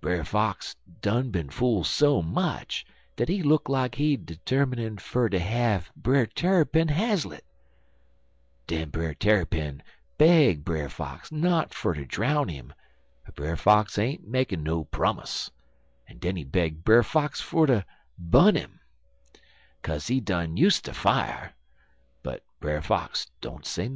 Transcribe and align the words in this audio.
Brer 0.00 0.24
Fox 0.24 0.74
done 1.00 1.30
been 1.30 1.48
fool 1.48 1.84
so 1.84 2.20
much 2.20 2.84
dat 3.14 3.28
he 3.28 3.40
look 3.40 3.68
like 3.68 3.94
he 3.94 4.16
termin' 4.16 4.98
fer 4.98 5.28
ter 5.28 5.38
have 5.38 5.92
Brer 5.94 6.26
Tarrypin 6.26 6.88
haslett. 6.88 7.44
Den 8.66 8.90
Brer 8.90 9.14
Tarrypin 9.14 9.82
beg 10.18 10.64
Brer 10.64 10.88
Fox 10.88 11.30
not 11.30 11.72
fer 11.72 11.94
ter 11.94 12.04
drown 12.04 12.50
'im, 12.50 12.74
but 13.26 13.36
Brer 13.36 13.54
Fox 13.56 13.96
ain't 13.96 14.26
makin' 14.26 14.64
no 14.64 14.82
prommus, 14.86 15.52
en 16.08 16.18
den 16.18 16.34
he 16.34 16.42
beg 16.42 16.82
Brer 16.82 17.04
Fox 17.04 17.40
fer 17.40 17.66
ter 17.66 17.84
bu'n' 18.18 18.56
'im, 18.56 18.80
kase 19.82 20.08
he 20.08 20.18
done 20.18 20.56
useter 20.56 20.92
fier, 20.94 21.52
but 22.24 22.42
Brer 22.58 22.82
Fox 22.82 23.28
don't 23.40 23.64
say 23.64 23.82
nuthin'. 23.82 23.84